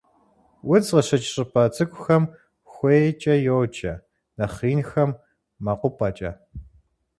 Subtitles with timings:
[0.71, 2.23] Удз къыщыкӀ щӀыпӀэ цӀыкӀухэм
[2.71, 3.93] хуейкӀэ йоджэ,
[4.37, 5.11] нэхъ инхэм-
[5.63, 6.31] мэкъупӀэкӀэ.